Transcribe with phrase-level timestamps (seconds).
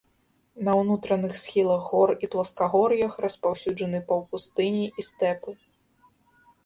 [0.67, 5.51] На ўнутраных схілах гор і пласкагор'ях распаўсюджаны паўпустыні і стэпы.